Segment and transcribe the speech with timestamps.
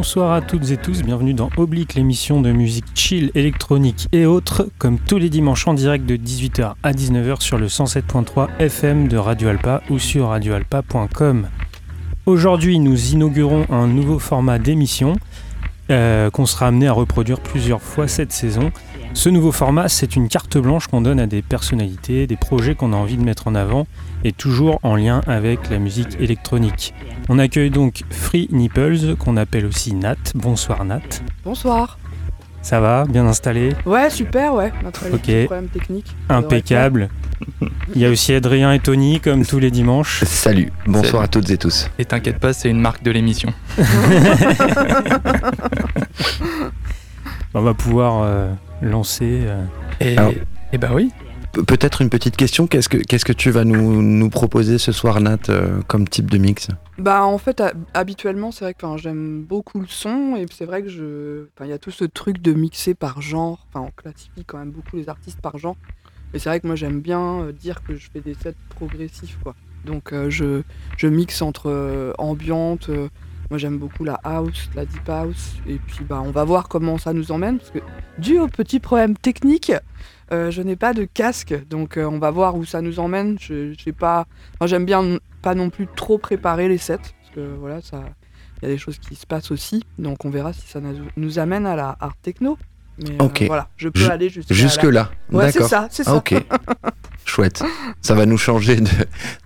[0.00, 4.66] Bonsoir à toutes et tous, bienvenue dans Oblique, l'émission de musique chill, électronique et autres,
[4.78, 9.18] comme tous les dimanches en direct de 18h à 19h sur le 107.3 FM de
[9.18, 11.48] Radio Alpa ou sur radioalpa.com.
[12.24, 15.18] Aujourd'hui, nous inaugurons un nouveau format d'émission
[15.90, 18.72] euh, qu'on sera amené à reproduire plusieurs fois cette saison.
[19.12, 22.94] Ce nouveau format, c'est une carte blanche qu'on donne à des personnalités, des projets qu'on
[22.94, 23.86] a envie de mettre en avant,
[24.24, 26.94] et toujours en lien avec la musique électronique.
[27.28, 30.16] On accueille donc Free Nipples, qu'on appelle aussi Nat.
[30.34, 31.00] Bonsoir Nat.
[31.44, 31.98] Bonsoir.
[32.62, 33.04] Ça va?
[33.08, 33.70] Bien installé?
[33.86, 34.70] Ouais, super, ouais.
[34.84, 35.46] Notre Ok.
[35.46, 36.14] problème technique.
[36.28, 37.08] Impeccable.
[37.94, 40.22] Il y a aussi Adrien et Tony, comme tous les dimanches.
[40.24, 41.24] Salut, bonsoir Salut.
[41.24, 41.88] à toutes et tous.
[41.98, 43.54] Et t'inquiète pas, c'est une marque de l'émission.
[47.54, 49.40] On va pouvoir euh, lancer.
[49.44, 49.64] euh,
[50.00, 50.32] Et, Alors-
[50.72, 51.10] et bah oui.
[51.52, 55.20] Pe- Peut-être une petite question, qu'est-ce que, que tu vas nous, nous proposer ce soir
[55.20, 56.68] Nat euh, comme type de mix?
[56.98, 60.82] Bah en fait ha- habituellement c'est vrai que j'aime beaucoup le son et c'est vrai
[60.82, 63.66] que je il y a tout ce truc de mixer par genre.
[63.72, 65.76] Enfin on classifie quand même beaucoup les artistes par genre.
[66.34, 69.38] Et c'est vrai que moi j'aime bien euh, dire que je fais des sets progressifs
[69.42, 69.54] quoi.
[69.86, 70.62] Donc euh, je
[70.98, 72.90] je mixe entre euh, ambiante
[73.50, 75.54] moi j'aime beaucoup la house la deep house.
[75.66, 77.78] Et puis bah on va voir comment ça nous emmène parce que
[78.18, 79.72] dû aux petits problèmes techniques
[80.32, 83.36] euh, je n'ai pas de casque donc euh, on va voir où ça nous emmène
[83.40, 84.26] je j'ai pas
[84.60, 88.04] Moi, j'aime bien pas non plus trop préparer les sets, parce que voilà, ça,
[88.62, 90.80] il y a des choses qui se passent aussi, donc on verra si ça
[91.16, 92.58] nous- amène à la art techno.
[93.02, 93.44] Mais euh, Ok.
[93.46, 95.68] voilà, je peux aller jusqu'à Jusque la- là, Ouais, c'est d'accord.
[95.70, 96.16] ça, c'est Ah, ça.
[96.16, 96.34] ok,
[97.24, 97.62] chouette.
[98.02, 98.90] Ça va nous changer de-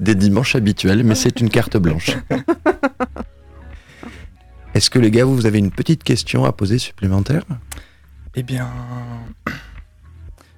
[0.01, 2.17] des dimanches habituels, mais c'est une carte blanche.
[4.75, 7.45] Est-ce que les gars, vous avez une petite question à poser supplémentaire?
[8.35, 8.69] Eh bien.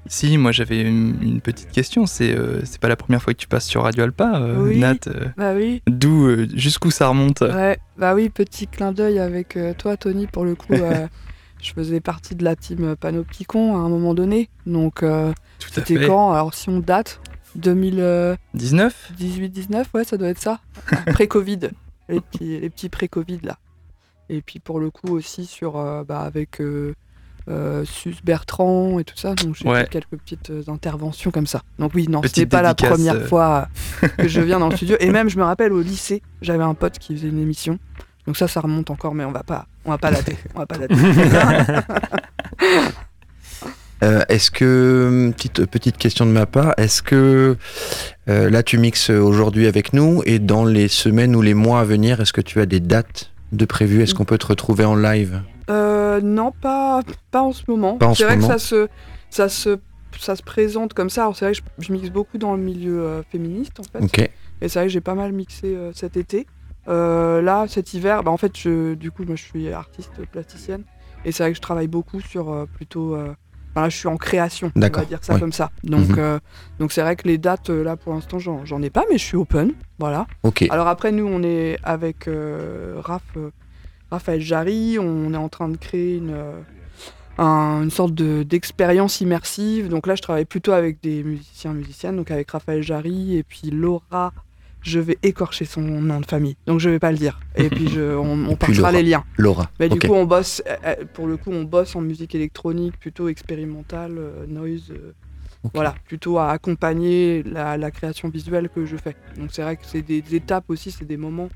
[0.09, 2.07] Si, moi j'avais une, une petite question.
[2.07, 4.78] C'est euh, c'est pas la première fois que tu passes sur Radio Alpa, euh, Oui.
[4.78, 4.94] Nat.
[5.09, 7.41] euh, Bah oui, D'où, euh, jusqu'où ça remonte?
[7.41, 10.75] Ouais, bah oui, petit clin d'œil avec toi, Tony, pour le coup.
[11.62, 15.03] je faisais partie de la team Panopticon à un moment donné, donc
[15.72, 16.33] c'était quand?
[16.33, 17.21] Alors si on date,
[17.59, 20.61] 2018-19, 19 ouais, ça doit être ça.
[21.06, 21.71] Pré-Covid,
[22.09, 23.59] les petits, les petits pré-Covid là.
[24.28, 25.72] Et puis pour le coup aussi sur
[26.05, 26.61] bah, avec
[27.49, 29.83] euh, Sus Bertrand et tout ça, donc j'ai Ouais.
[29.83, 31.62] fait quelques petites euh, interventions comme ça.
[31.79, 33.27] Donc oui, non, c'était pas la première euh.
[33.27, 33.69] fois
[34.03, 34.97] euh, que je viens dans le studio.
[35.01, 37.79] Et même je me rappelle au lycée, j'avais un pote qui faisait une émission.
[38.27, 40.67] Donc ça, ça remonte encore, mais on va pas, on va pas dater, on va
[40.67, 40.95] pas dater.
[44.03, 47.57] Euh, Est-ce que, petite, petite question de ma part, est-ce que
[48.28, 51.84] euh, là tu mixes aujourd'hui avec nous et dans les semaines ou les mois à
[51.84, 54.97] venir, est-ce que tu as des dates de prévues Est-ce qu'on peut te retrouver en
[54.97, 55.43] live?
[55.71, 57.99] Euh, non, pas, pas en ce moment.
[58.01, 58.49] C'est ce vrai moment.
[58.49, 58.89] que ça se,
[59.31, 59.79] ça, se,
[60.19, 61.23] ça se présente comme ça.
[61.23, 64.05] Alors c'est vrai que je, je mixe beaucoup dans le milieu euh, féministe en fait.
[64.05, 64.19] Ok.
[64.61, 66.47] Et c'est vrai que j'ai pas mal mixé euh, cet été.
[66.87, 70.84] Là, cet hiver, bah, en fait, je, du coup, moi je suis artiste plasticienne.
[71.25, 73.17] Et c'est vrai que je travaille beaucoup sur plutôt.
[73.76, 75.41] Enfin, je suis en création, on va dire ça ouais.
[75.41, 75.70] comme ça.
[75.84, 76.16] Donc, Mhm.
[76.19, 76.38] euh,
[76.78, 79.25] donc c'est vrai que les dates, euh, là, pour l'instant, j'en ai pas, mais je
[79.25, 79.72] suis open.
[79.98, 80.26] Voilà.
[80.42, 80.66] Ok.
[80.70, 83.22] Alors après, nous, on est avec euh, Raph,
[84.10, 86.34] Raphaël Jarry, on est en train de créer une,
[87.38, 89.88] un- une sorte de- d'expérience immersive.
[89.88, 93.70] Donc là, je travaille plutôt avec des musiciens, musiciennes, donc avec Raphaël Jarry et puis
[93.70, 94.32] Laura.
[94.86, 97.41] Je vais écorcher son nom de famille, donc je vais pas le dire.
[97.56, 99.24] Et puis je, on, partira les liens.
[99.36, 99.69] Laura.
[99.80, 102.98] Mais du coup, on bosse, euh, euh, pour le coup, on bosse en musique électronique,
[102.98, 104.92] plutôt expérimentale, euh, noise.
[105.74, 109.16] Voilà, plutôt à accompagner la, la création visuelle que je fais.
[109.36, 111.48] Donc c'est vrai que c'est des, des étapes aussi, c'est des moments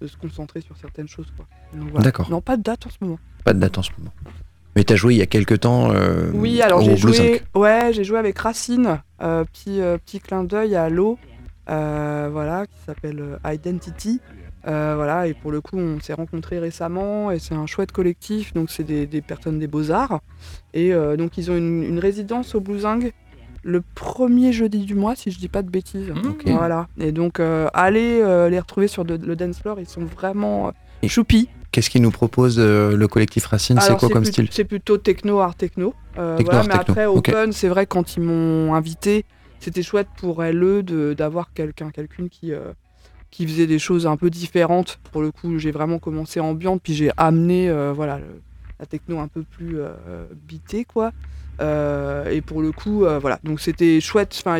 [0.00, 1.30] de se concentrer sur certaines choses.
[1.72, 2.04] Voilà.
[2.04, 2.30] D'accord.
[2.30, 3.18] Non, pas de date en ce moment.
[3.44, 4.12] Pas de date en ce moment.
[4.74, 7.42] Mais t'as joué il y a quelques temps euh, Oui, alors au j'ai Blue joué,
[7.54, 11.18] ouais, j'ai joué avec Racine, euh, petit, euh, petit clin d'œil à l'eau,
[12.30, 14.20] voilà, qui s'appelle euh, Identity.
[14.68, 18.54] Euh, voilà, et pour le coup, on s'est rencontrés récemment et c'est un chouette collectif.
[18.54, 20.20] Donc, c'est des, des personnes des Beaux-Arts.
[20.72, 23.12] Et euh, donc, ils ont une, une résidence au Blue Zinc
[23.64, 26.10] le premier jeudi du mois, si je dis pas de bêtises.
[26.10, 26.50] Mmh.
[26.52, 26.88] Voilà.
[26.98, 30.68] Et donc, euh, allez euh, les retrouver sur de- le dance floor, ils sont vraiment
[30.68, 30.70] euh,
[31.02, 31.48] Et- choupis.
[31.70, 33.80] Qu'est-ce qu'il nous propose euh, le collectif Racine?
[33.80, 34.48] C'est quoi comme style?
[34.50, 35.94] C'est plutôt techno, art techno.
[36.18, 37.06] Euh, Techno, voilà, art mais techno, après.
[37.06, 39.24] Open, c'est vrai, quand ils m'ont invité,
[39.62, 42.72] c'était chouette pour elle de- d'avoir quelqu'un, quelqu'une qui, euh,
[43.30, 44.98] qui faisait des choses un peu différentes.
[45.12, 48.40] Pour le coup, j'ai vraiment commencé ambiante, puis j'ai amené euh, voilà, le-
[48.78, 51.12] la techno un peu plus euh, bitée, quoi.
[51.60, 53.38] Euh, et pour le coup, euh, voilà.
[53.44, 54.34] Donc c'était chouette.
[54.44, 54.58] Enfin,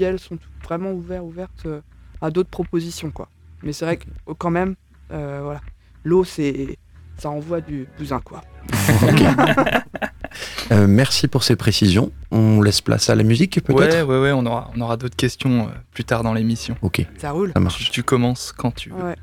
[0.00, 1.66] elles sont vraiment ouvertes, ouvertes
[2.20, 3.28] à d'autres propositions, quoi.
[3.62, 4.06] Mais c'est vrai que
[4.38, 4.74] quand même,
[5.12, 5.60] euh, voilà,
[6.04, 6.76] l'eau, c'est
[7.18, 8.42] ça envoie du bousin, quoi.
[10.72, 12.12] Euh, merci pour ces précisions.
[12.30, 15.16] On laisse place à la musique peut-être Ouais, ouais, ouais, on aura, on aura d'autres
[15.16, 16.76] questions euh, plus tard dans l'émission.
[16.82, 17.50] Ok, Ça roule.
[17.54, 17.84] ça marche.
[17.84, 18.96] Tu, tu commences quand tu veux.
[19.02, 19.16] Ouais.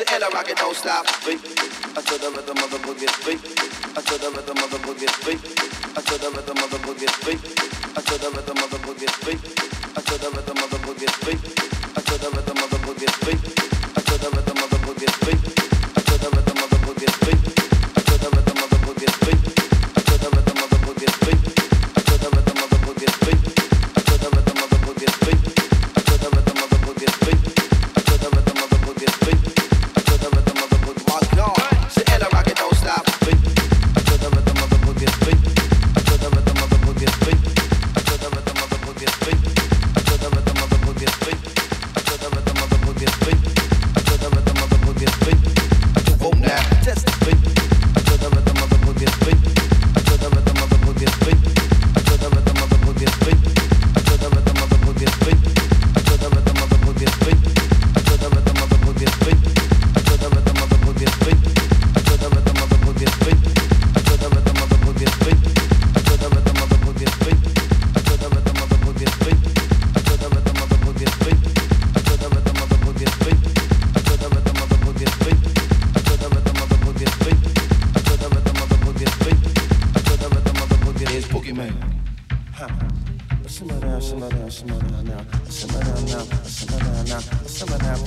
[0.00, 1.04] Sit in a rocket, don't stop.
[1.04, 3.04] I took the rhythm of the boogie.
[3.94, 5.29] I took the rhythm of the boogie.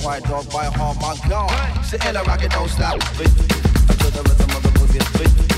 [0.04, 0.96] White dog, by heart.
[1.00, 1.82] my God.
[1.86, 3.00] Sitting in a rocket, don't stop.
[3.00, 5.53] To the rhythm of the boogie.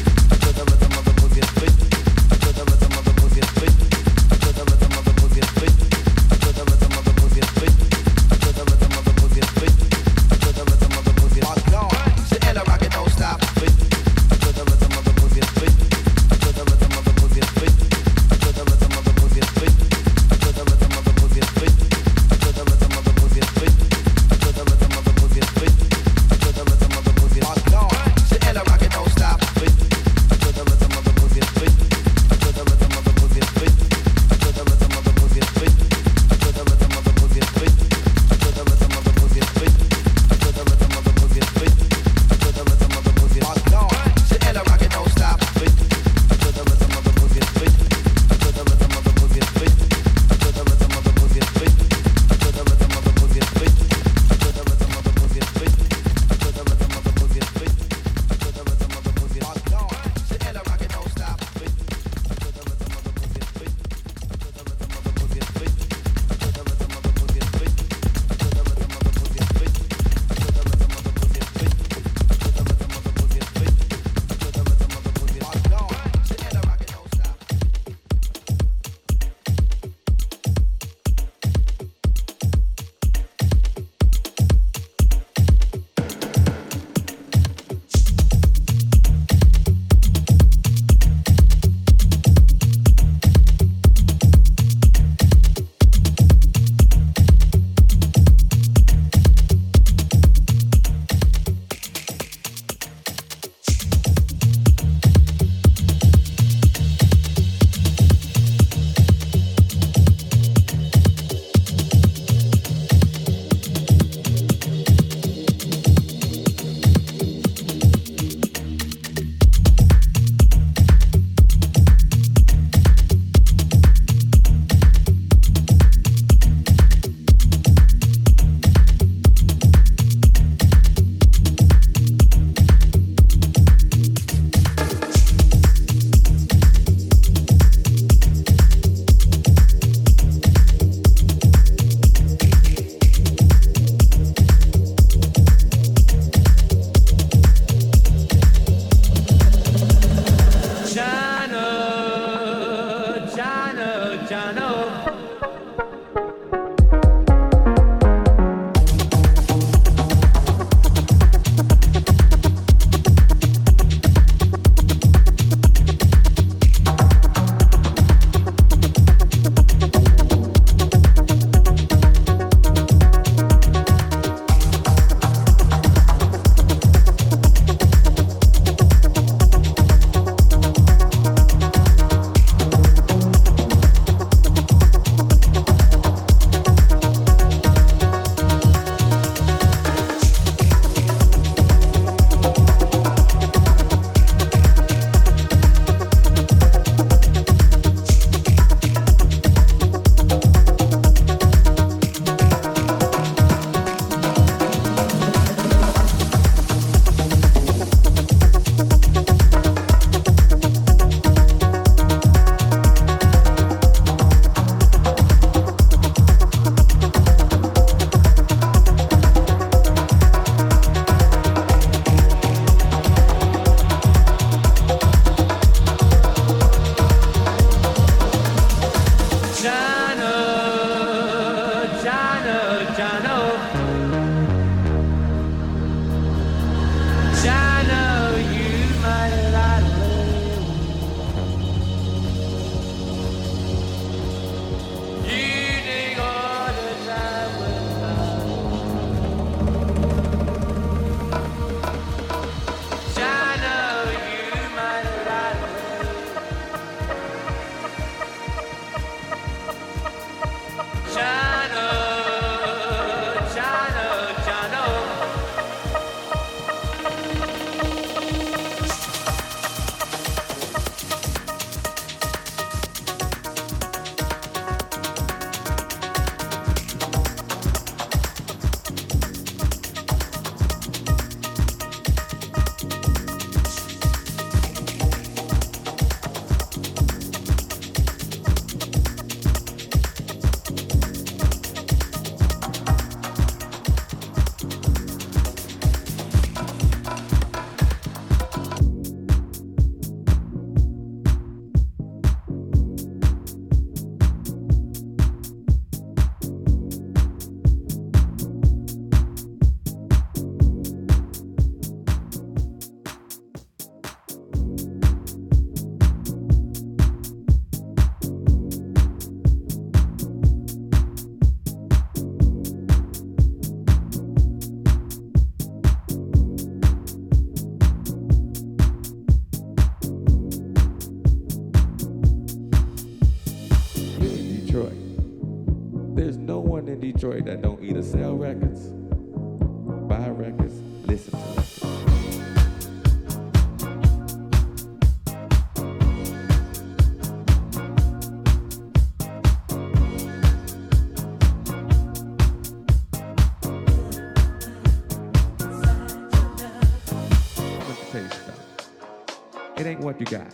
[360.17, 360.47] what you got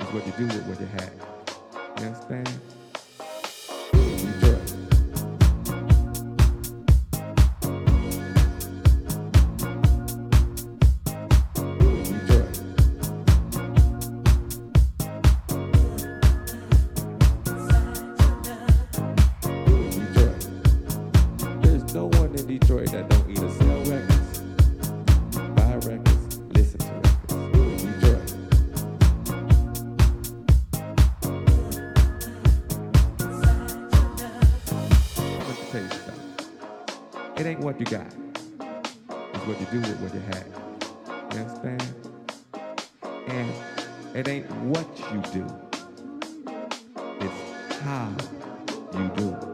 [0.00, 1.11] is what you do with what you have.
[43.28, 43.52] And
[44.14, 45.46] it ain't what you do,
[47.20, 48.14] it's how
[48.92, 49.51] you do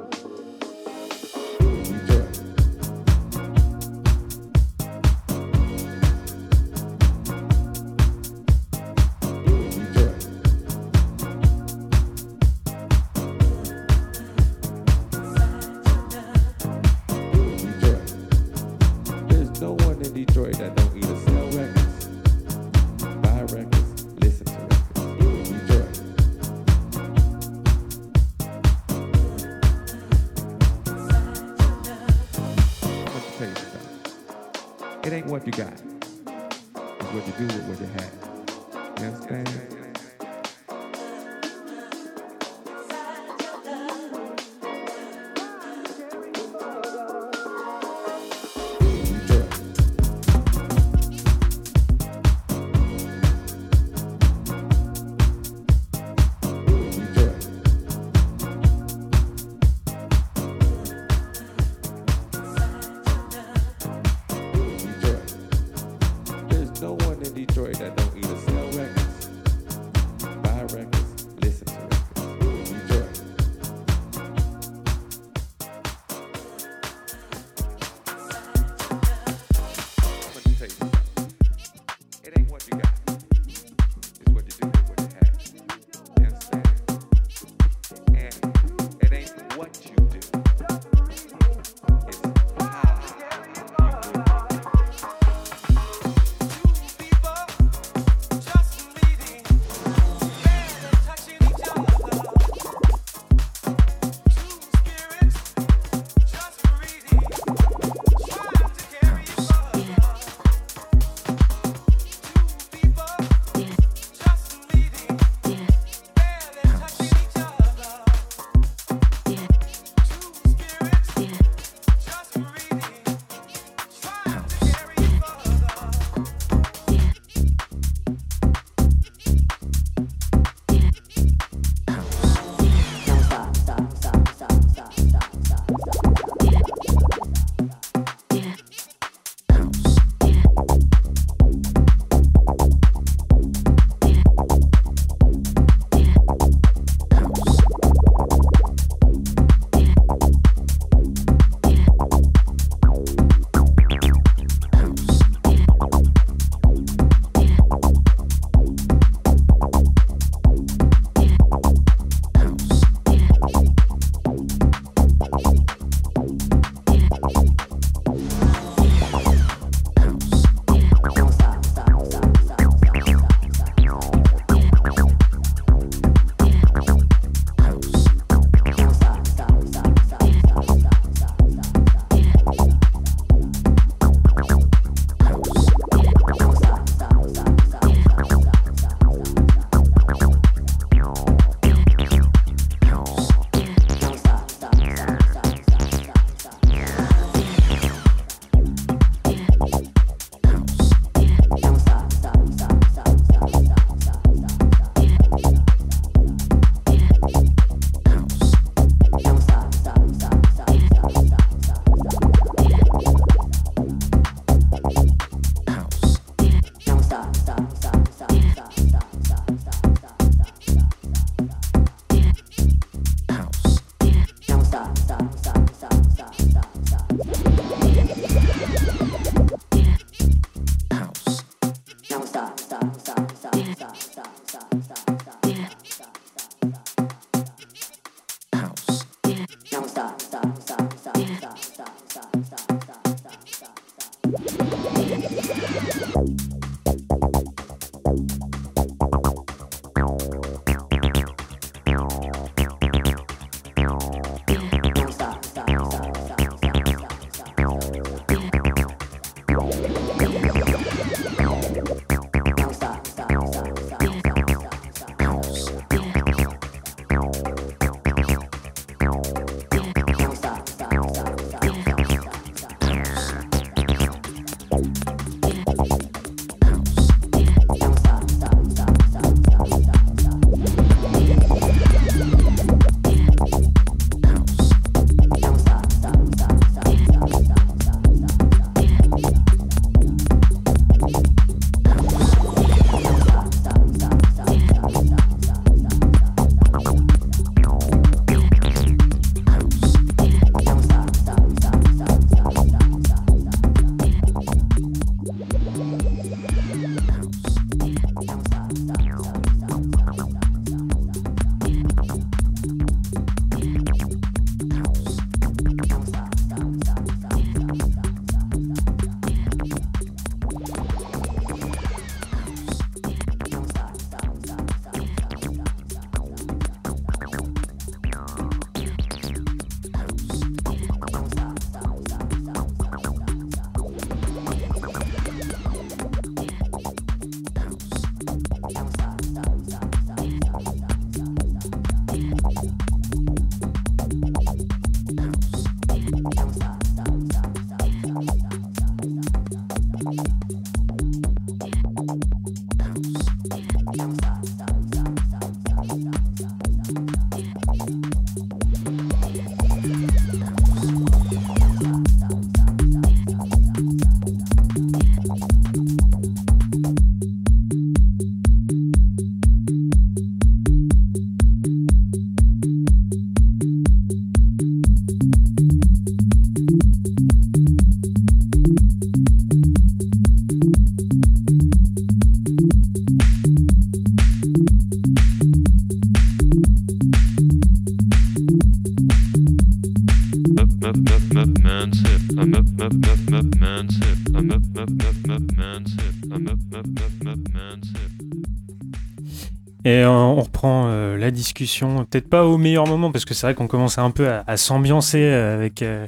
[401.66, 405.22] peut-être pas au meilleur moment, parce que c'est vrai qu'on commence un peu à, s'ambiancer
[405.22, 406.06] euh, avec, euh,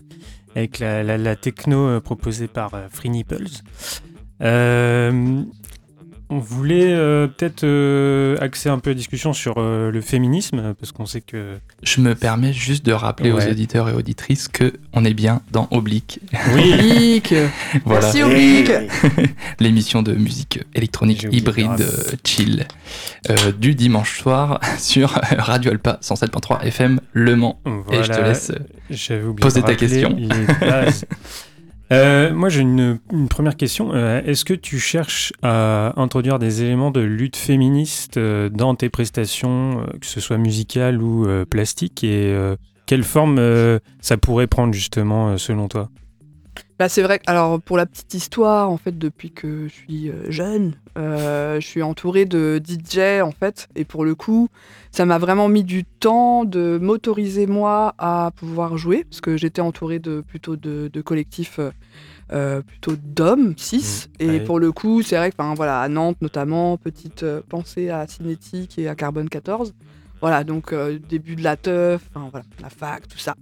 [0.54, 3.48] avec la, techno euh, proposée par Free Nipples.
[6.30, 10.92] On voulait euh, peut-être euh, axer un peu la discussion sur euh, le féminisme, parce
[10.92, 11.58] qu'on sait que...
[11.82, 13.46] Je me permets juste de rappeler Ouais.
[13.46, 16.20] aux auditeurs et auditrices que on est bien dans Oblique,
[16.54, 17.34] Oui, Oblique.
[17.84, 18.70] voilà, Merci Oblique.
[19.60, 22.66] l'émission de musique électronique hybride euh, chill
[23.28, 27.60] euh, du dimanche soir sur Radio Alpa 107.3 FM Le Mans.
[27.92, 28.52] Et je te laisse.
[29.40, 30.14] Poser ta question.
[30.16, 30.28] les
[30.60, 31.04] bases.
[31.92, 33.92] Euh, moi, j'ai une, une première question.
[33.92, 38.88] Euh, Est-ce que tu cherches à introduire des éléments de lutte féministe euh, dans tes
[38.88, 42.04] prestations, euh, que ce soit musicales ou plastiques?
[42.04, 42.34] Et
[42.86, 43.40] quelle forme
[44.00, 45.88] ça pourrait prendre, justement, selon toi?
[46.80, 47.18] Bah, c'est vrai.
[47.18, 51.60] que- Alors, pour la petite histoire, en fait, depuis que je suis euh, jeune, euh,
[51.60, 53.68] je suis entourée de DJ, en fait.
[53.76, 54.48] Et pour le coup,
[54.90, 59.04] ça m'a vraiment mis du temps de m'autoriser, moi, à pouvoir jouer.
[59.04, 61.60] Parce que j'étais entourée de, plutôt de, de collectifs
[62.32, 64.08] euh, plutôt d'hommes, 6.
[64.18, 64.40] Mmh, et ouais.
[64.40, 68.78] pour le coup, c'est vrai que, enfin, voilà, à Nantes, notamment, petite pensée à Cinétique
[68.78, 69.74] et à Carbone 14.
[70.20, 73.34] Voilà, donc euh, début de la teuf, voilà, la fac, tout ça.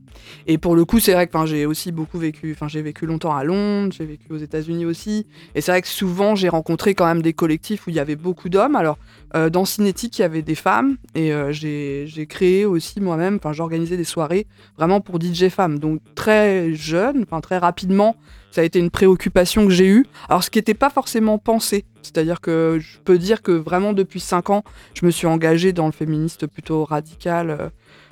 [0.47, 3.35] Et pour le coup, c'est vrai que j'ai aussi beaucoup vécu, enfin j'ai vécu longtemps
[3.35, 5.27] à Londres, j'ai vécu aux États-Unis aussi.
[5.55, 8.17] Et c'est vrai que souvent j'ai rencontré quand même des collectifs où il y avait
[8.17, 8.77] beaucoup d'hommes.
[8.77, 8.99] Alors
[9.35, 13.53] euh, dans Cinétique, il y avait des femmes et euh, j'ai créé aussi moi-même, enfin
[13.53, 15.81] j'organisais des soirées vraiment pour DJ femmes.
[15.81, 18.15] Donc très jeune, enfin très rapidement,
[18.53, 20.07] ça a été une préoccupation que j'ai eue.
[20.29, 24.21] Alors ce qui n'était pas forcément pensé, c'est-à-dire que je peux dire que vraiment depuis
[24.21, 27.51] 5 ans, je me suis engagée dans le féministe plutôt radical.
[27.51, 27.69] euh,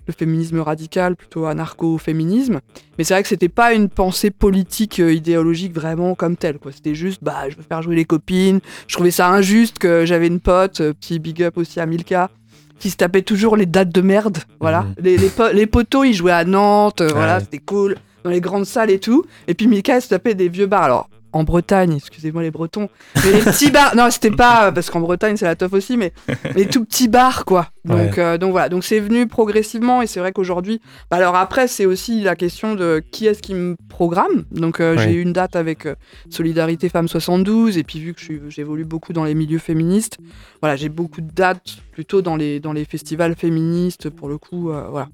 [0.09, 2.61] le féminisme radical, plutôt anarcho-féminisme.
[2.97, 6.59] Mais c'est vrai que c'était pas une pensée politique, euh, idéologique vraiment comme telle.
[6.61, 6.71] quoi.
[6.71, 8.61] C'était juste, bah, je veux faire jouer les copines.
[8.87, 12.31] Je trouvais ça injuste que j'avais une pote, euh, petit big up aussi à Milka,
[12.79, 14.39] qui se tapait toujours les dates de merde.
[14.61, 14.83] Voilà.
[14.83, 14.95] Mhm.
[15.01, 17.41] Les, les, po- les poteaux, ils jouaient à Nantes, voilà, Ouais.
[17.41, 19.25] c'était cool, dans les grandes salles et tout.
[19.49, 20.85] Et puis Milka, elle se tapait des vieux bars.
[20.85, 25.01] Alors, en Bretagne, excusez-moi les Bretons, mais les petits bars, non, c'était pas, parce qu'en
[25.01, 26.13] Bretagne, c'est la teuf aussi, mais
[26.55, 27.69] les tout petits bars, quoi.
[27.85, 31.69] Donc, euh, donc voilà, donc c'est venu progressivement, et c'est vrai qu'aujourd'hui, bah alors après,
[31.69, 34.45] c'est aussi la question de qui est-ce qui me programme.
[34.51, 35.03] Donc euh, Ouais.
[35.05, 35.95] j'ai eu une date avec euh,
[36.31, 40.19] Solidarité Femmes 72, et puis vu que j'évolue beaucoup dans les milieux féministes,
[40.61, 44.71] voilà, j'ai beaucoup de dates plutôt dans les, dans les festivals féministes, pour le coup,
[44.91, 45.09] voilà.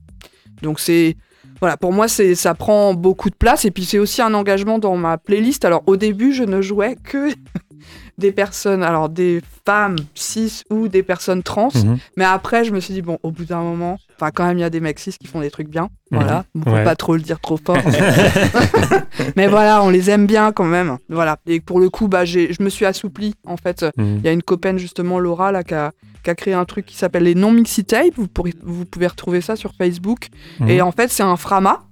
[0.62, 1.16] Donc c'est
[1.62, 4.80] voilà, pour moi, c'est ça prend beaucoup de place et puis c'est aussi un engagement
[4.80, 5.64] dans ma playlist.
[5.64, 7.28] Alors au début, je ne jouais que
[8.18, 11.98] des personnes, alors des femmes cis ou des personnes trans, Mhm.
[12.16, 14.60] mais après, je me suis dit bon, au bout d'un moment, enfin quand même, il
[14.60, 16.44] y a des mecs cis qui font des trucs bien, voilà.
[16.54, 16.84] On peut Ouais.
[16.84, 17.76] pas trop le dire trop fort,
[19.36, 21.38] mais voilà, on les aime bien quand même, voilà.
[21.46, 23.84] Et pour le coup, bah, je me suis assouplie en fait.
[23.96, 24.16] Mhm.
[24.18, 26.86] Il y a une copaine justement, Laura, là, qui a, qui a créé un truc
[26.86, 28.14] qui s'appelle les non-mixi tapes.
[28.16, 30.28] Vous, pourrez- vous pouvez retrouver ça sur Facebook.
[30.60, 30.68] Mhm.
[30.68, 31.82] Et en fait, c'est un frama.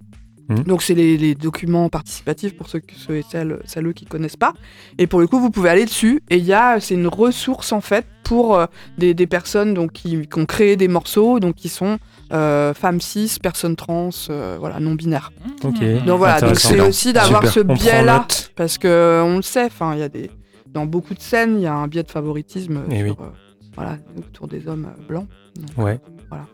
[0.49, 0.64] Mhm.
[0.64, 4.53] Donc, c'est les, les documents participatifs pour ceux, ceux et celles, celles qui connaissent pas.
[4.99, 6.22] Et pour le coup, vous pouvez aller dessus.
[6.31, 8.66] Et il y a, c'est une ressource en fait pour euh,
[8.99, 11.99] des, des personnes donc, qui, qui ont créé des morceaux, donc qui sont
[12.33, 15.33] euh, femmes cis, personnes trans, euh, voilà, non binaires.
[15.62, 15.76] Donc
[16.18, 18.26] voilà, donc c'est aussi d'avoir ce biais-là,
[18.57, 20.31] parce que on le sait, enfin, il y a des
[20.72, 23.14] dans beaucoup de scènes, il y a un biais de favoritisme euh, Eh sur, oui.
[23.20, 23.24] euh,
[23.74, 25.26] voilà, autour des hommes euh, blancs.
[25.57, 25.99] Donc, Ouais.
[26.28, 26.45] Voilà.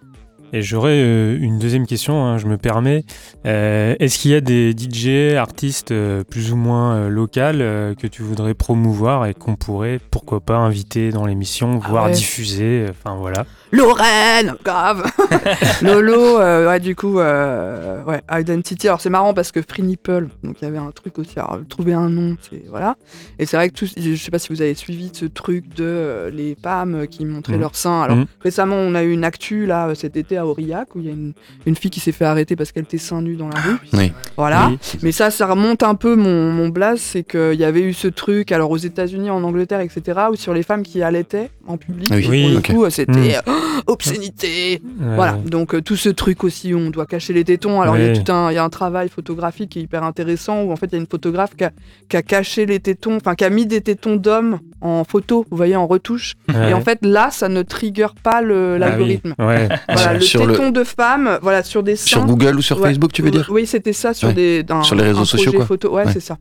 [0.53, 3.05] Et j'aurais euh, une deuxième question, hein, je me permets.
[3.47, 7.95] Euh, Est-ce qu'il y a des DJ, artistes euh, plus ou moins euh, locales euh,
[7.95, 12.12] que tu voudrais promouvoir et qu'on pourrait, pourquoi pas, inviter dans l'émission, Ah voire ouais.
[12.12, 13.45] diffuser euh, Enfin voilà.
[13.73, 15.05] Lorraine, grave.
[15.83, 18.87] Lolo, euh, ouais, du coup, euh, ouais, Identity.
[18.89, 21.59] Alors c'est marrant parce que Free Nipple, donc il y avait un truc aussi, alors,
[21.69, 22.97] trouver un nom, c'est voilà.
[23.39, 25.85] Et c'est vrai que tout, je sais pas si vous avez suivi ce truc de
[25.85, 27.61] euh, les PAM qui montraient Mhm.
[27.61, 28.03] leurs seins.
[28.03, 28.27] Alors Mhm.
[28.41, 31.12] récemment, on a eu une actu là cet été à Aurillac où il y a
[31.12, 31.33] une,
[31.67, 33.77] une fille qui s'est fait arrêter parce qu'elle était seins nus dans la rue.
[33.95, 34.12] Oui.
[34.37, 34.69] Voilà.
[34.71, 34.79] Oui.
[35.03, 38.53] Mais ça, ça remonte un peu mon, mon c'est qu'il y avait eu ce truc,
[38.53, 42.19] alors aux États-Unis, en Angleterre, etc., où sur les femmes qui allaitaient en public, Oui.
[42.19, 42.55] et pour Oui.
[42.55, 43.51] le coup, c'était Mm.
[43.87, 44.83] obscénité.
[44.99, 47.81] Voilà, donc euh, tout ce truc aussi où on doit cacher les tétons.
[47.81, 50.03] Alors il y a tout un, il y a un travail photographique qui est hyper
[50.03, 51.73] intéressant où en fait il y a une photographe qui a,
[52.09, 55.57] qui a caché les tétons, enfin qui a mis des tétons d'hommes en photo, vous
[55.57, 56.35] voyez, en retouche.
[56.49, 56.70] ouais.
[56.70, 58.79] Et en fait là, ça ne trigger pas le- Ah oui.
[58.81, 59.35] l'algorithme.
[59.39, 59.68] Ouais.
[59.89, 62.07] Voilà, le Sur le- téton de femme, voilà, sur des seins.
[62.09, 62.89] Sur Google ou sur Ouais.
[62.89, 64.35] Facebook, tu veux dire Oui, c'était ça sur Ouais.
[64.35, 65.64] des Sur les réseaux sociaux, quoi.
[65.66, 65.95] Photo.
[65.95, 66.12] Ouais, Ouais.
[66.12, 66.37] c'est ça.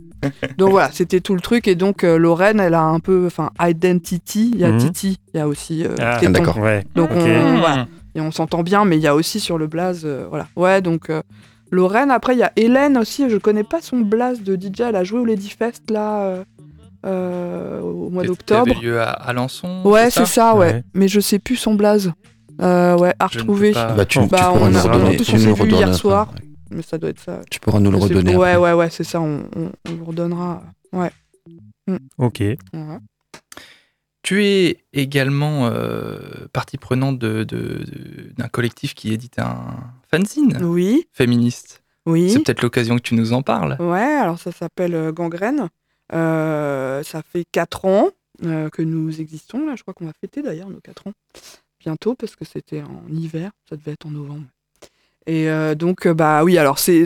[0.58, 3.52] Donc voilà, c'était tout le truc et donc euh, Lorraine, elle a un peu, enfin,
[3.62, 4.78] identity, il y a Mhm.
[4.80, 6.58] Titi, il y a aussi euh, Ah, d'accord.
[6.60, 6.84] Ouais.
[6.96, 7.88] Donc on, voilà.
[8.16, 10.48] et on s'entend bien, mais il y a aussi sur le blaze, euh, voilà.
[10.56, 11.22] Ouais, donc euh,
[11.72, 12.12] Lorraine.
[12.12, 13.30] Après, il y a Hélène aussi.
[13.30, 14.82] Je connais pas son blaze de DJ.
[14.82, 16.44] Elle a joué au Lady Fest là.
[17.06, 18.72] Euh, au mois Qui d'octobre.
[18.72, 19.82] avait lieu à Alençon.
[19.86, 20.74] Ouais, c'est ça, ouais.
[20.74, 20.84] Ouais.
[20.94, 22.12] Mais je sais plus son blaze.
[22.62, 23.74] Euh, ouais, à Je retrouver.
[23.74, 24.88] Bah, tu, Bah, tu pourras on nous a- vu
[25.52, 25.94] redonnes hier après.
[25.94, 26.34] soir.
[26.72, 27.42] Mais ça doit être ça.
[27.52, 28.32] Tu pourras nous le redonner.
[28.32, 28.38] plus.
[28.38, 29.22] Ouais, ouais, ouais, c'est ça.
[29.22, 30.64] On, on, on vous redonnera.
[30.94, 31.12] Ouais.
[32.18, 32.42] Ok.
[32.74, 33.00] Voilà.
[34.24, 36.18] Tu es également euh,
[36.52, 39.76] partie prenante de- de- de- d'un collectif qui édite un
[40.10, 41.84] fanzine Oui, féministe.
[42.08, 42.32] oui.
[42.32, 43.78] C'est peut-être l'occasion que tu nous en parles.
[43.80, 45.68] Ouais, alors ça s'appelle euh, Gangrène.
[46.14, 48.10] Euh, ça fait 4 ans
[48.44, 49.66] euh, que nous existons.
[49.66, 51.14] Là, je crois qu'on va fêter d'ailleurs nos 4 ans
[51.80, 53.52] bientôt parce que c'était en hiver.
[53.70, 54.46] Ça devait être en novembre.
[55.28, 57.06] Et euh, donc, bah oui, alors c'est-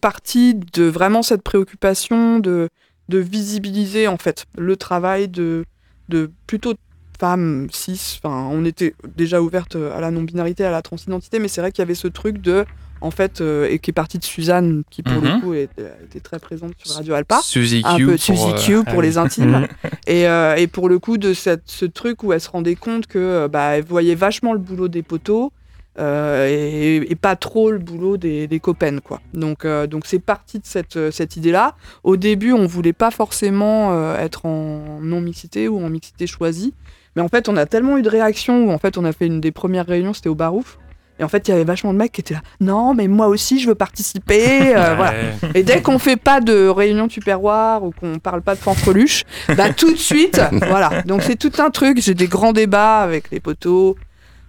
[0.00, 2.68] parti de vraiment cette préoccupation de,
[3.08, 5.64] de visibiliser en fait le travail de,
[6.10, 6.74] de plutôt
[7.18, 8.20] femmes cis.
[8.22, 11.80] Enfin, on était déjà ouverte à la non-binarité, à la transidentité, mais c'est vrai qu'il
[11.80, 12.66] y avait ce truc de,
[13.00, 15.24] en fait, euh, et qui est parti de Suzanne, qui pour Mhm.
[15.34, 17.40] le coup était, était très présente sur Radio Alpa.
[17.42, 18.04] Suzy Un Q.
[18.06, 19.66] peu pour, Suzy euh, Q pour ah les intimes.
[20.06, 23.06] Et, euh, et pour le coup, de cette, ce truc où elle se rendait compte
[23.06, 25.52] que euh, bah, elle voyait vachement le boulot des poteaux
[25.98, 28.98] euh, et, et pas trop le boulot des, des copains.
[28.98, 29.20] Quoi.
[29.32, 31.76] Donc euh, donc c'est parti de cette, euh, cette idée-là.
[32.02, 36.74] Au début, on voulait pas forcément euh, être en non-mixité ou en mixité choisie.
[37.16, 39.26] Mais en fait, on a tellement eu de réactions où en fait, on a fait
[39.26, 40.78] une des premières réunions, c'était au Barouf.
[41.18, 42.42] Et en fait, il y avait vachement de mecs qui étaient là.
[42.60, 44.74] Non, mais moi aussi, je veux participer.
[44.76, 45.14] euh, voilà.
[45.54, 49.22] Et dès qu'on fait pas de réunion tupperware ou qu'on parle pas de fanfreluche,
[49.56, 51.02] bah tout de suite, voilà.
[51.02, 52.00] Donc c'est tout un truc.
[52.00, 53.96] J'ai des grands débats avec les poteaux,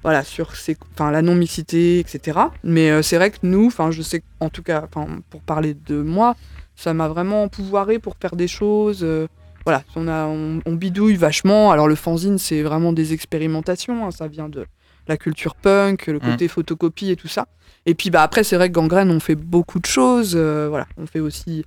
[0.03, 2.39] voilà, sur ces, enfin la non mixité, etc.
[2.63, 5.75] Mais euh, c'est vrai que nous, enfin je sais, en tout cas, enfin pour parler
[5.75, 6.35] de moi,
[6.75, 9.01] ça m'a vraiment pouvoiré pour faire des choses.
[9.03, 9.27] euh,
[9.65, 11.71] voilà, on a, on, on bidouille vachement.
[11.71, 14.05] Alors le fanzine, c'est vraiment des expérimentations.
[14.05, 14.65] hein, ça vient de
[15.07, 17.47] la culture punk, le côté photocopie et tout ça.
[17.85, 20.33] Et puis bah après, c'est vrai que Gangrène, on fait beaucoup de choses.
[20.35, 21.63] euh, voilà, on fait aussi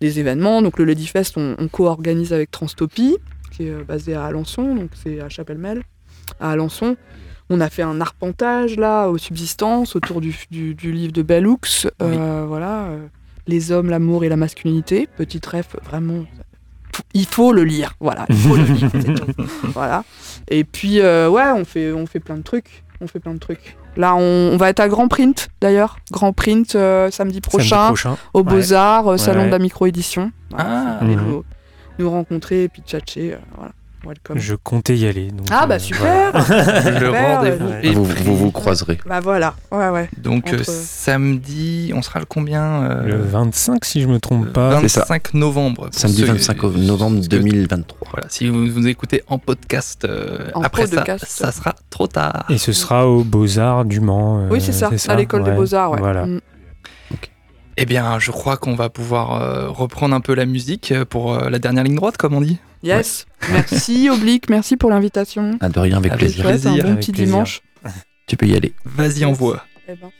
[0.00, 0.62] des événements.
[0.62, 3.16] Donc le Lady Fest, on, on co-organise avec Transtopie,
[3.52, 5.82] qui est euh, basé à Alençon, donc c'est à Chapelle-Mel,
[6.40, 6.96] à Alençon.
[7.50, 11.86] On a fait un arpentage là aux subsistances autour du, du- du livre de Bellux.
[12.02, 13.06] euh, Voilà, euh,
[13.48, 15.08] les hommes, l'amour et la masculinité.
[15.16, 16.24] Petit ref, vraiment.
[17.14, 18.26] Il faut le lire, voilà.
[18.28, 19.44] Il faut le lire, c'est tout.
[19.74, 20.04] Voilà.
[20.48, 22.82] Et puis euh, ouais, on fait, on fait plein de trucs.
[23.00, 23.76] On fait plein de trucs.
[23.96, 24.20] Là, on,
[24.52, 25.96] on va être à Grand Print d'ailleurs.
[26.12, 27.94] Grand Print euh, samedi Samedi prochain
[28.34, 29.46] au Beaux-Arts, euh, salon Ouais.
[29.46, 30.30] de la micro-édition.
[30.56, 30.98] Ah.
[31.02, 31.14] Mhm.
[31.16, 31.44] nous,
[31.98, 33.34] nous rencontrer et puis tchatcher.
[33.34, 33.72] euh, voilà.
[34.04, 34.38] Welcome.
[34.38, 35.30] Je comptais y aller.
[35.30, 37.86] donc, Ah euh, bah super Le Super, rendez-vous ouais.
[37.86, 38.98] est Vous, vous vous croiserez.
[39.06, 40.08] Bah voilà, ouais ouais.
[40.16, 44.52] Donc euh, Entre- samedi, on sera le combien euh, Le 25, si je me trompe
[44.52, 44.80] pas.
[44.80, 45.00] C'est ça.
[45.08, 45.88] 25 novembre.
[45.92, 48.08] Samedi ceux- 25 novembre parce que- 2023.
[48.12, 51.24] Voilà, si vous, vous écoutez en podcast euh, En après ça, podcast.
[51.28, 52.46] ça sera trop tard.
[52.48, 54.40] Et ce sera au Beaux-Arts du Mans.
[54.40, 55.98] euh, oui, c'est ça, à l'école des Beaux-Arts, ouais.
[56.00, 56.26] Voilà.
[56.26, 56.40] Mm.
[57.76, 61.48] Eh bien, je crois qu'on va pouvoir euh, reprendre un peu la musique pour euh,
[61.48, 62.58] la dernière ligne droite, comme on dit.
[62.82, 63.26] Yes.
[63.50, 65.58] Merci Oblique, merci pour l'invitation.
[65.60, 66.42] Ah, de rien, avec Avec plaisir.
[66.44, 67.26] Chouette, un plaisir, bon avec petit plaisir.
[67.34, 67.60] dimanche.
[68.26, 68.72] Tu peux y aller.
[68.84, 69.64] Vas-y, envoie.
[69.88, 70.10] Eh ben, c'est bon.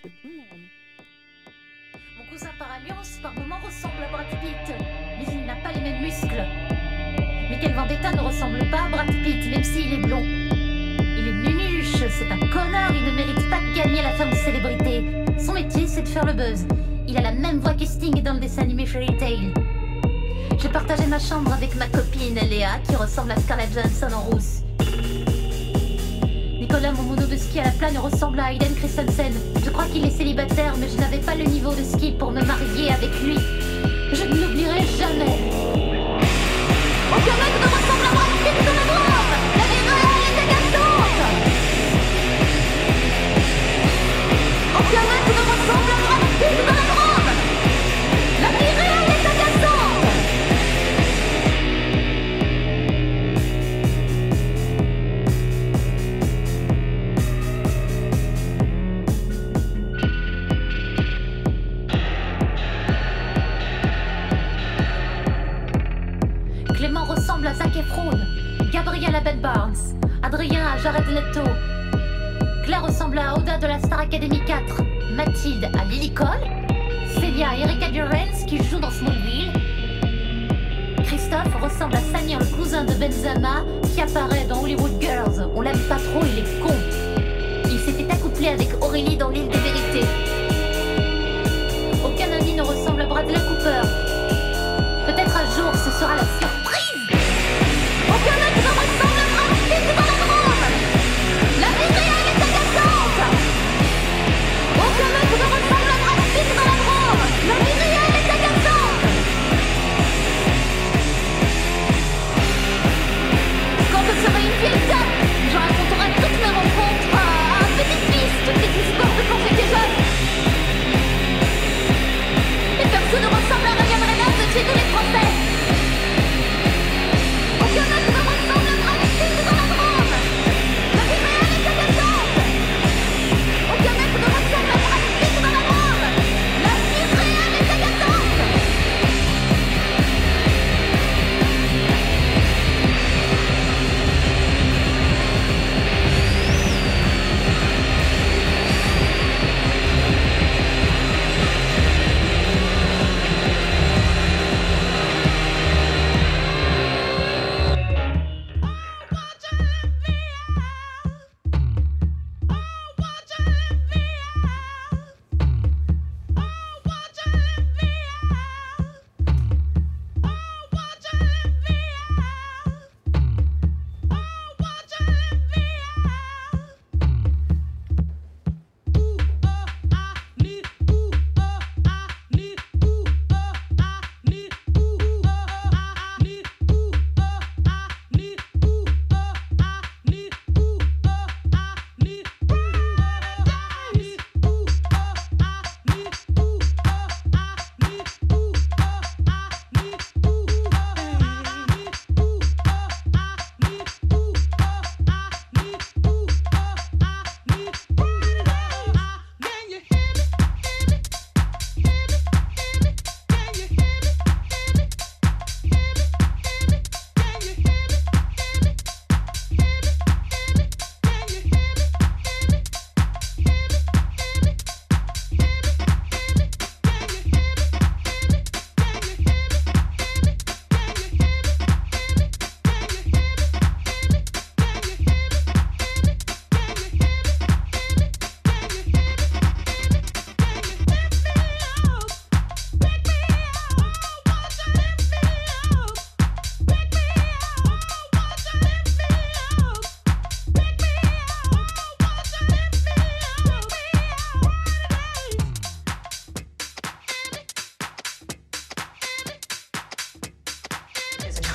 [2.18, 4.74] Mon cousin par alliance, par moments ressemble à Brad Pitt,
[5.18, 6.44] mais il n'a pas les mêmes muscles.
[7.50, 10.22] Michael Vendetta ne ressemble pas à Brad Pitt, même s'il est blond.
[10.22, 14.36] Il est nunuche, c'est un connard, il ne mérite pas de gagner la femme de
[14.36, 15.04] célébrité.
[15.38, 16.66] Son métier, c'est de faire le buzz.
[17.08, 19.52] Il a la même voix que Sting dans le dessin animé Fairy Tail.
[20.62, 24.60] J'ai partagé ma chambre avec ma copine Léa, qui ressemble à Scarlett Johansson en rousse.
[26.60, 29.32] Nicolas, mon mono de ski à la plane ressemble à Hayden Christensen.
[29.64, 32.42] Je crois qu'il est célibataire, mais je n'avais pas le niveau de ski pour me
[32.42, 33.38] marier avec lui.
[34.12, 35.60] Je ne l'oublierai jamais.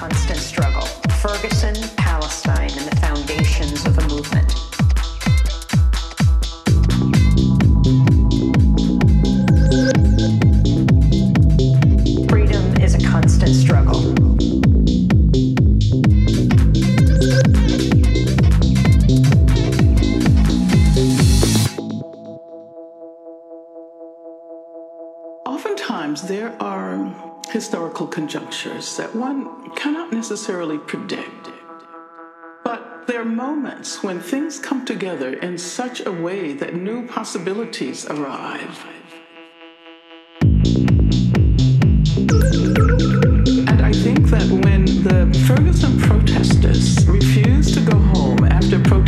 [0.09, 0.85] Constant struggle.
[1.19, 4.51] Ferguson, Palestine, and the foundations of a movement.
[12.29, 14.13] Freedom is a constant struggle.
[25.47, 26.85] Oftentimes, there are
[27.55, 31.49] historical conjunctures that one cannot necessarily predict.
[32.63, 38.05] But there are moments when things come together in such a way that new possibilities
[38.05, 38.85] arrive.
[43.71, 49.04] And I think that when the Ferguson protesters refused to go home after protesting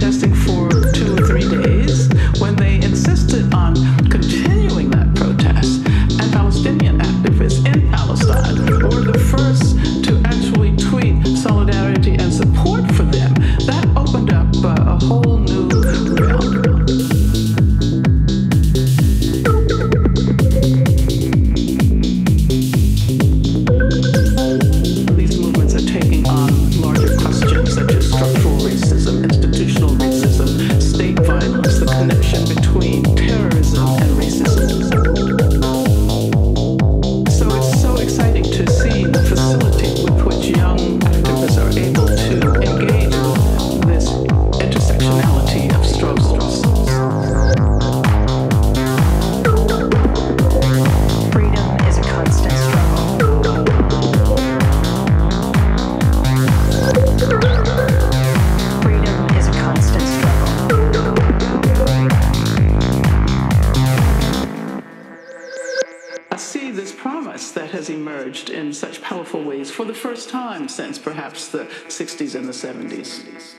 [69.78, 73.54] for the first time since perhaps the 60s and the 70s.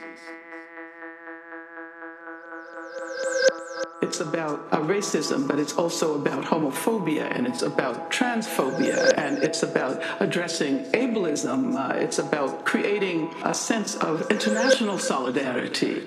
[4.01, 9.63] It's about uh, racism, but it's also about homophobia, and it's about transphobia, and it's
[9.63, 11.77] about addressing ableism.
[11.77, 16.01] Uh, it's about creating a sense of international solidarity.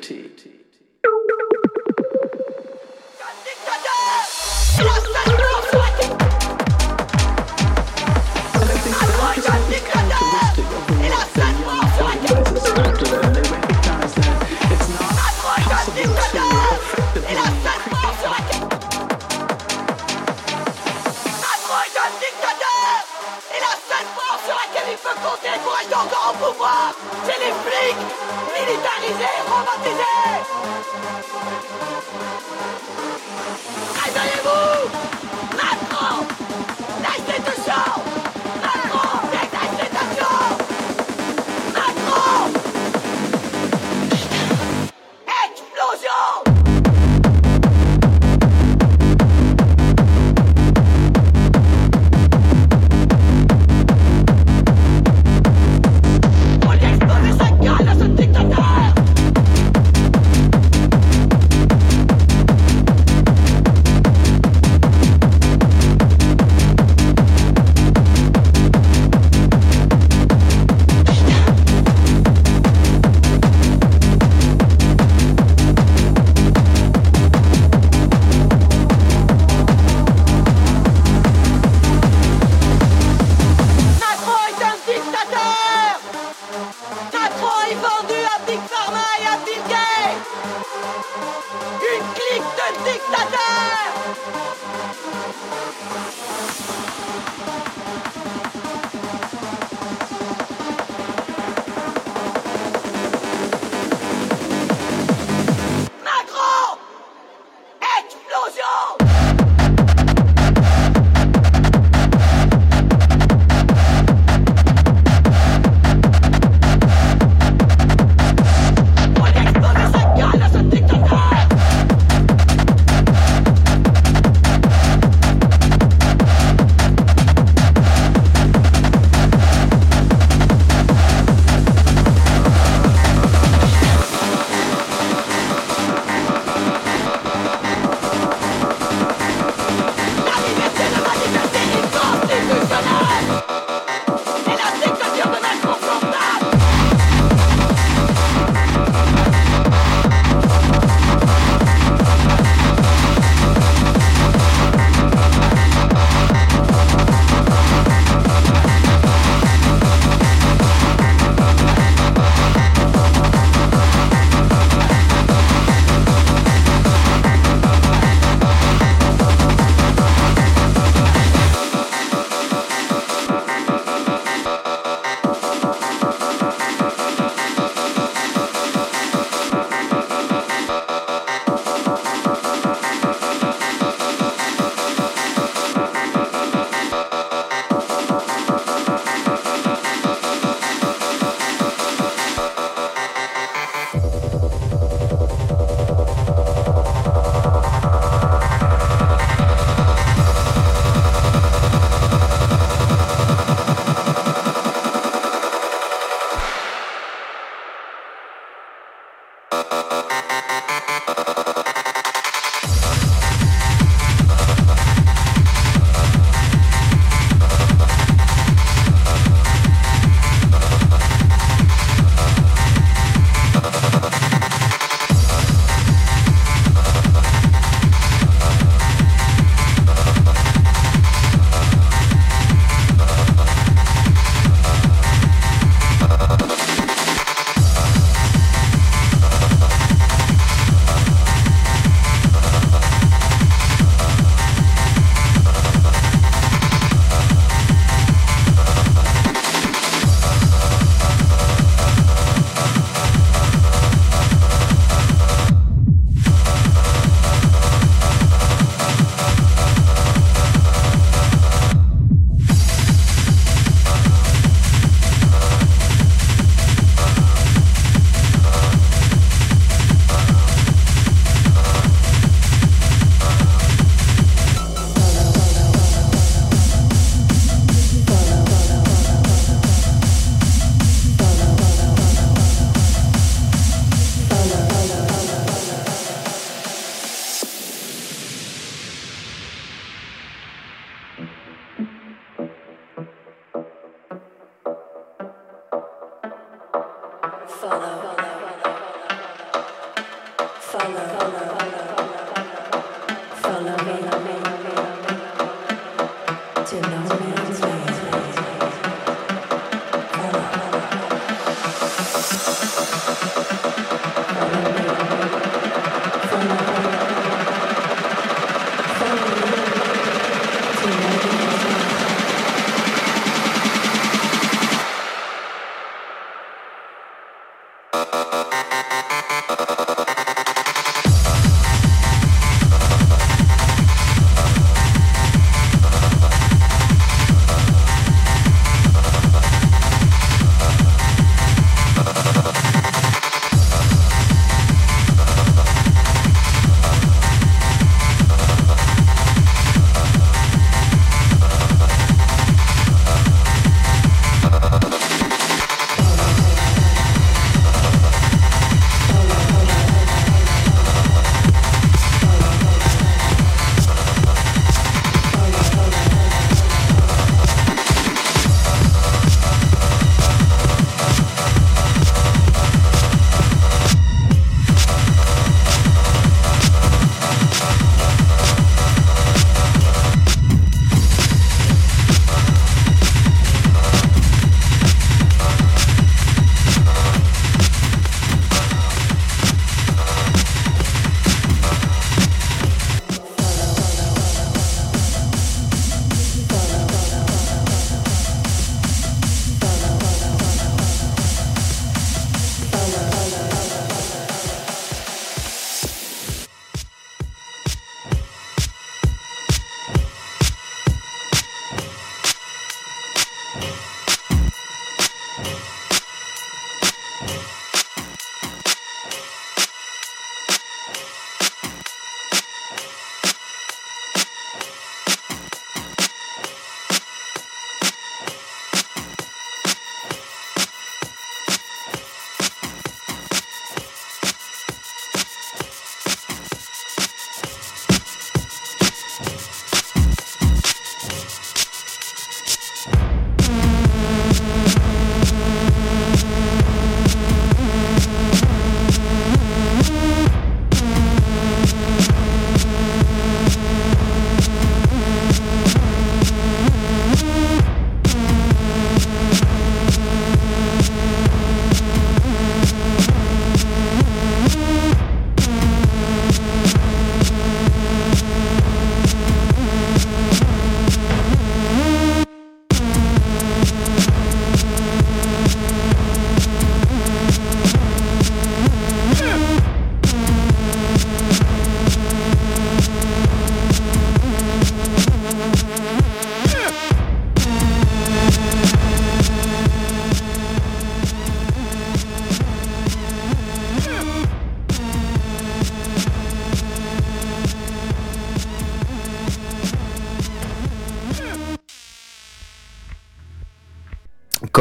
[26.03, 26.43] Macron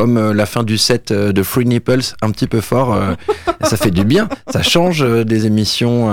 [0.02, 2.92] comme euh, la fin du set euh, de Free Nipples, un petit peu fort.
[2.92, 3.14] euh,
[3.62, 6.10] ça fait du bien, ça change des émissions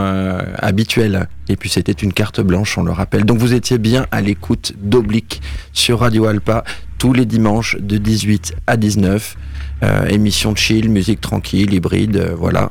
[0.59, 1.26] habituelles.
[1.49, 3.24] Et puis c'était une carte blanche, on le rappelle.
[3.24, 5.41] Donc vous étiez bien à l'écoute d'Oblique
[5.72, 6.64] sur Radio Alpa
[6.99, 9.36] tous les dimanches de 18 à 19.
[9.84, 12.70] Euh, émission chill, musique tranquille, hybride, euh, voilà.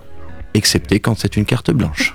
[0.54, 2.14] Excepté quand c'est une carte blanche.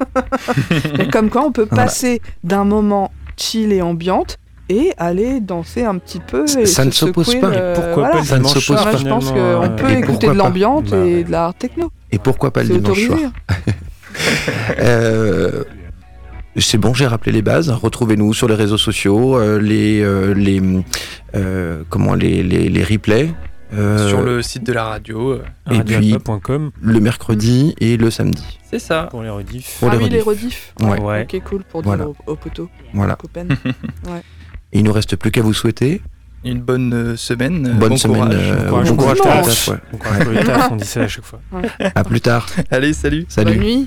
[1.12, 1.84] Comme quoi, on peut Voilà.
[1.86, 4.38] passer d'un moment chill et ambiante
[4.72, 6.44] et aller danser un petit peu.
[6.58, 7.52] Et Ça ne s'oppose pas.
[7.54, 8.10] Et pourquoi voilà.
[8.12, 10.26] pas le Ça ne dimanche s'oppose soir, Moi, je pense qu'on euh, peut et écouter
[10.26, 11.24] de pas l'ambiante Bah et ouais.
[11.24, 11.90] de l'art techno.
[12.10, 13.18] Et pourquoi pas le dimanche soir
[14.78, 15.64] Euh,
[16.56, 17.70] C'est bon, j'ai rappelé les bases.
[17.70, 20.60] Retrouvez-nous sur les réseaux sociaux, euh, les, euh, les,
[21.34, 23.32] euh, comment, les, les, les replays.
[23.74, 25.30] euh, Sur le site de la radio.
[25.32, 26.14] euh, Et puis-
[26.82, 28.58] le mercredi et le samedi.
[28.70, 29.04] C'est ça.
[29.10, 29.78] pour les rediffs.
[29.80, 30.74] Pour ah les oui, les rediffs.
[30.78, 31.00] rediffs.
[31.00, 31.00] Ouais.
[31.00, 31.22] Ouais.
[31.32, 32.04] Ok, cool, pour Voilà.
[32.04, 33.14] dire au, au poteau, Voilà.
[33.14, 33.46] aux copains.
[34.72, 36.00] Et il nous reste plus qu'à vous souhaiter
[36.44, 37.66] une bonne euh, semaine.
[37.66, 38.22] Euh, bonne bon semaine.
[38.22, 38.50] Courage.
[38.50, 38.88] Euh, courage.
[38.88, 40.24] Bon courage, bon courage pour, ouais.
[40.24, 41.40] bon les on dit ça à chaque fois.
[41.94, 42.46] À plus tard.
[42.70, 43.26] Allez, salut.
[43.28, 43.52] Salut.
[43.52, 43.86] Bonne nuit.